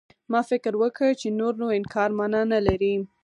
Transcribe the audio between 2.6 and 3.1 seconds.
لري.